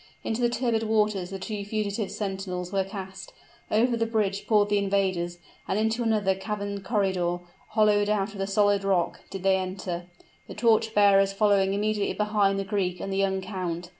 [0.23, 3.33] Into the turbid waters the two fugitive sentinels were cast:
[3.69, 7.37] over the bridge poured the invaders, and into another caverned corridor,
[7.75, 10.07] hollowed out of the solid rock, did they enter,
[10.47, 13.89] the torch bearers following immediately behind the Greek and the young count.